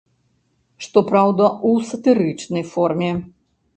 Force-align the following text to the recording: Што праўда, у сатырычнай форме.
Што 0.85 1.03
праўда, 1.11 1.49
у 1.73 1.75
сатырычнай 1.91 2.65
форме. 2.73 3.11